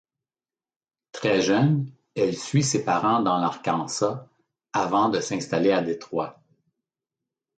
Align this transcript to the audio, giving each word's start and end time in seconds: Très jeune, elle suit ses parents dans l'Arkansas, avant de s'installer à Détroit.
Très 1.11 1.43
jeune, 1.43 1.85
elle 2.15 2.35
suit 2.35 2.63
ses 2.63 2.83
parents 2.83 3.21
dans 3.21 3.37
l'Arkansas, 3.37 4.25
avant 4.73 5.09
de 5.09 5.19
s'installer 5.19 5.71
à 5.73 5.83
Détroit. 5.83 6.41